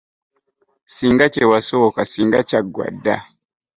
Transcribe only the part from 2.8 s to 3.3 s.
dda.